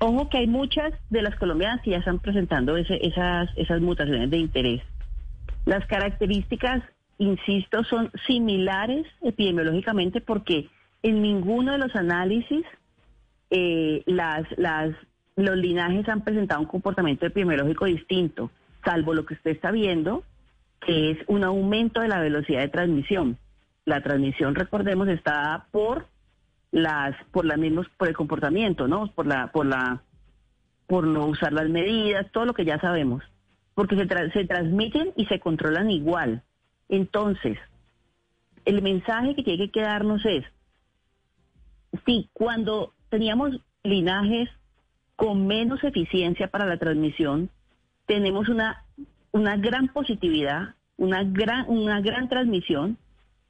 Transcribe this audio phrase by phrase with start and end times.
[0.00, 4.38] Ojo que hay muchas de las colombianas que ya están presentando ese- esas, mutaciones de
[4.38, 4.82] interés.
[5.64, 6.82] Las características,
[7.18, 10.68] insisto, son similares epidemiológicamente porque
[11.02, 12.64] en ninguno de los análisis
[13.50, 14.04] eh,
[15.36, 18.50] los linajes han presentado un comportamiento epidemiológico distinto,
[18.84, 20.22] salvo lo que usted está viendo,
[20.80, 23.36] que es un aumento de la velocidad de transmisión.
[23.84, 26.06] La transmisión, recordemos, está por
[26.70, 29.10] las, por las mismos, por el comportamiento, ¿no?
[29.12, 30.02] Por la, por la,
[30.86, 33.22] por no usar las medidas, todo lo que ya sabemos,
[33.74, 36.42] porque se, tra- se transmiten y se controlan igual.
[36.88, 37.58] Entonces,
[38.64, 40.44] el mensaje que tiene que quedarnos es,
[42.06, 44.50] sí, cuando teníamos linajes
[45.16, 47.50] con menos eficiencia para la transmisión,
[48.06, 48.84] tenemos una,
[49.32, 52.98] una gran positividad, una gran, una gran transmisión.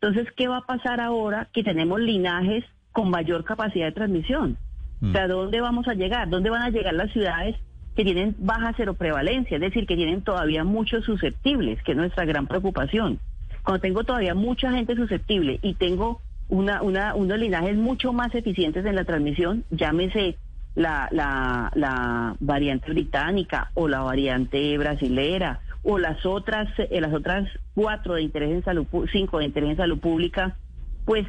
[0.00, 4.56] Entonces, ¿qué va a pasar ahora que tenemos linajes con mayor capacidad de transmisión?
[5.02, 6.28] O sea, ¿dónde vamos a llegar?
[6.30, 7.56] ¿Dónde van a llegar las ciudades
[7.96, 9.56] que tienen baja seroprevalencia?
[9.56, 13.18] Es decir, que tienen todavía muchos susceptibles, que es nuestra gran preocupación.
[13.64, 18.86] Cuando tengo todavía mucha gente susceptible y tengo una, una, unos linajes mucho más eficientes
[18.86, 20.36] en la transmisión, llámese
[20.74, 27.48] la, la, la variante británica o la variante brasilera o las otras, eh, las otras
[27.74, 30.56] cuatro de interés en salud, cinco de interés en salud pública,
[31.04, 31.26] pues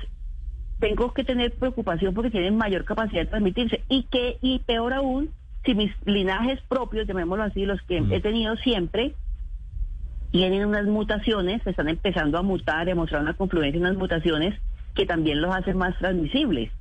[0.79, 3.83] tengo que tener preocupación porque tienen mayor capacidad de transmitirse.
[3.89, 5.29] Y que y peor aún
[5.65, 9.15] si mis linajes propios llamémoslo así los que he tenido siempre
[10.31, 14.59] tienen unas mutaciones están empezando a mutar a mostrar una confluencia en unas mutaciones
[14.95, 16.71] que también los hacen más transmisibles.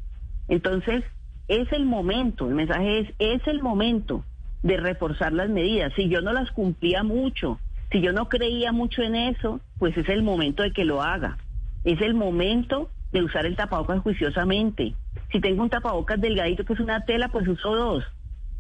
[0.48, 1.04] Entonces
[1.48, 4.24] es el momento el mensaje es es el momento
[4.62, 5.92] de reforzar las medidas.
[5.94, 7.58] Si yo no las cumplía mucho
[7.92, 11.38] si yo no creía mucho en eso pues es el momento de que lo haga.
[11.84, 14.94] Es el momento de usar el tapabocas juiciosamente.
[15.30, 18.04] Si tengo un tapabocas delgadito que es una tela, pues uso dos.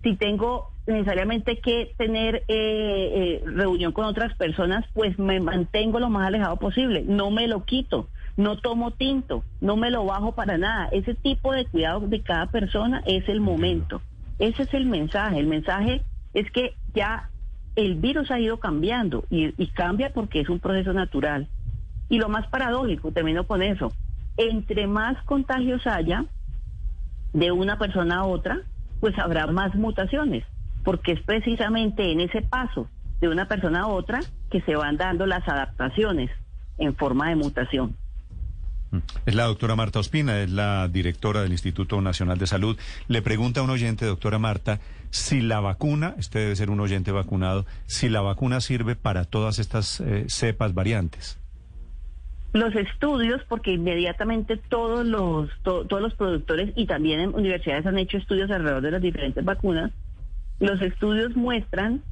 [0.02, 6.10] Si tengo necesariamente que tener eh, eh, reunión con otras personas, pues me mantengo lo
[6.10, 7.04] más alejado posible.
[7.06, 10.88] No me lo quito, no tomo tinto, no me lo bajo para nada.
[10.92, 14.02] Ese tipo de cuidado de cada persona es el momento.
[14.38, 15.38] Ese es el mensaje.
[15.38, 16.02] El mensaje
[16.34, 17.30] es que ya
[17.76, 21.48] el virus ha ido cambiando y, y cambia porque es un proceso natural.
[22.08, 23.92] Y lo más paradójico, termino con eso,
[24.36, 26.24] entre más contagios haya
[27.32, 28.60] de una persona a otra,
[29.00, 30.44] pues habrá más mutaciones,
[30.84, 32.88] porque es precisamente en ese paso
[33.20, 36.30] de una persona a otra que se van dando las adaptaciones
[36.78, 37.96] en forma de mutación.
[39.24, 42.78] Es la doctora Marta Ospina, es la directora del Instituto Nacional de Salud.
[43.08, 47.10] Le pregunta a un oyente, doctora Marta, si la vacuna, este debe ser un oyente
[47.10, 51.38] vacunado, si la vacuna sirve para todas estas eh, cepas variantes.
[52.52, 57.98] Los estudios, porque inmediatamente todos los, to- todos los productores y también en universidades han
[57.98, 59.90] hecho estudios alrededor de las diferentes vacunas,
[60.60, 62.02] los estudios muestran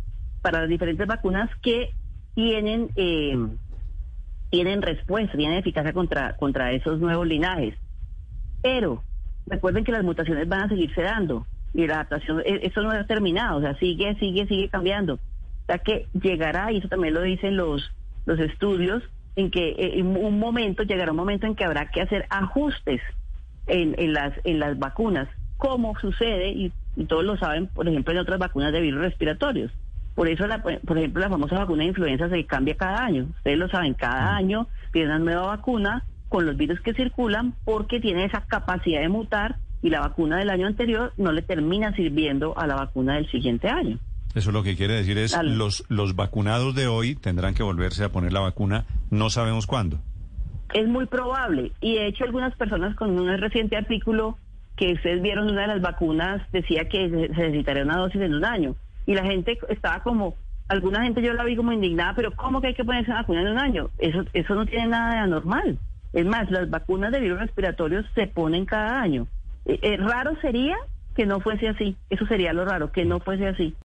[0.41, 1.91] para las diferentes vacunas que
[2.35, 3.37] tienen, eh,
[4.49, 7.75] tienen respuesta, tienen eficacia contra, contra esos nuevos linajes.
[8.63, 9.05] Pero
[9.47, 13.05] recuerden que las mutaciones van a seguirse dando y la adaptación, e- eso no ha
[13.05, 15.15] terminado, o sea, sigue, sigue, sigue cambiando.
[15.15, 15.19] O
[15.67, 17.93] sea que llegará, y eso también lo dicen los,
[18.25, 19.03] los estudios,
[19.37, 23.01] en que eh, en un momento, llegará un momento en que habrá que hacer ajustes
[23.67, 28.13] en, en las, en las vacunas, como sucede, y, y todos lo saben, por ejemplo,
[28.13, 29.71] en otras vacunas de virus respiratorios.
[30.15, 33.29] Por eso, la, por ejemplo, la famosa vacuna de influenza se cambia cada año.
[33.37, 38.01] Ustedes lo saben, cada año viene una nueva vacuna con los virus que circulan porque
[38.01, 42.57] tiene esa capacidad de mutar y la vacuna del año anterior no le termina sirviendo
[42.59, 43.99] a la vacuna del siguiente año.
[44.35, 45.57] Eso lo que quiere decir es Dale.
[45.57, 49.99] los los vacunados de hoy tendrán que volverse a poner la vacuna, no sabemos cuándo.
[50.73, 51.73] Es muy probable.
[51.81, 54.39] Y de hecho algunas personas con un reciente artículo
[54.77, 58.45] que ustedes vieron, una de las vacunas decía que se necesitaría una dosis en un
[58.45, 58.77] año.
[59.07, 60.37] Y la gente estaba como,
[60.69, 63.43] alguna gente yo la vi como indignada, pero ¿cómo que hay que ponerse una vacuna
[63.43, 63.91] en un año?
[63.99, 65.79] Eso, eso no tiene nada de anormal.
[66.13, 69.27] Es más, las vacunas de virus respiratorios se ponen cada año.
[69.67, 70.77] Eh, eh, raro sería
[71.15, 71.97] que no fuese así.
[72.09, 73.75] Eso sería lo raro, que no fuese así.